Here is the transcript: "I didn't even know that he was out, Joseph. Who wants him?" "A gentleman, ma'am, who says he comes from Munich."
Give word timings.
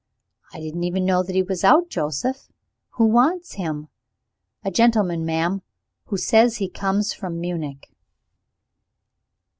"I 0.51 0.59
didn't 0.59 0.83
even 0.85 1.05
know 1.05 1.21
that 1.21 1.35
he 1.35 1.43
was 1.43 1.63
out, 1.63 1.87
Joseph. 1.91 2.49
Who 2.93 3.05
wants 3.05 3.53
him?" 3.53 3.87
"A 4.65 4.71
gentleman, 4.71 5.27
ma'am, 5.27 5.61
who 6.05 6.17
says 6.17 6.55
he 6.57 6.69
comes 6.69 7.13
from 7.13 7.39
Munich." 7.39 7.91